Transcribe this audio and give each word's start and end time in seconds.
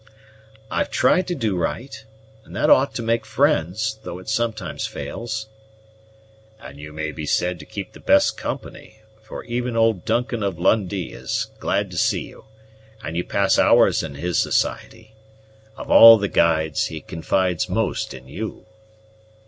"I've 0.71 0.89
tried 0.89 1.27
to 1.27 1.35
do 1.35 1.55
right, 1.55 2.03
and 2.43 2.55
that 2.55 2.71
ought 2.71 2.95
to 2.95 3.03
make 3.03 3.23
friends, 3.23 3.99
though 4.01 4.17
it 4.17 4.29
sometimes 4.29 4.87
fails." 4.87 5.47
"And 6.59 6.79
you 6.79 6.91
may 6.91 7.11
be 7.11 7.27
said 7.27 7.59
to 7.59 7.67
keep 7.67 7.93
the 7.93 7.99
best 7.99 8.35
company; 8.35 9.01
for 9.21 9.43
even 9.43 9.77
old 9.77 10.03
Duncan 10.03 10.41
of 10.41 10.57
Lundie 10.57 11.13
is 11.13 11.51
glad 11.59 11.91
to 11.91 11.97
see 11.99 12.27
you, 12.27 12.45
and 13.03 13.15
you 13.15 13.23
pass 13.23 13.59
hours 13.59 14.01
in 14.01 14.15
his 14.15 14.39
society. 14.39 15.13
Of 15.77 15.91
all 15.91 16.17
the 16.17 16.27
guides, 16.27 16.87
he 16.87 16.99
confides 16.99 17.69
most 17.69 18.11
in 18.15 18.27
you." 18.27 18.65